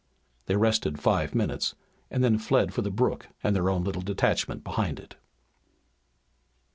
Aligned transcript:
They 0.47 0.55
rested 0.55 0.99
five 0.99 1.35
minutes 1.35 1.75
and 2.09 2.23
then 2.23 2.39
fled 2.39 2.73
for 2.73 2.81
the 2.81 2.89
brook 2.89 3.27
and 3.43 3.55
their 3.55 3.69
own 3.69 3.83
little 3.83 4.01
detachment 4.01 4.63
behind 4.63 4.99
it. 4.99 5.13